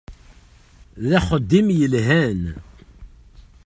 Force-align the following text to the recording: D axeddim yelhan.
D 1.07 1.09
axeddim 1.19 1.67
yelhan. 1.77 2.41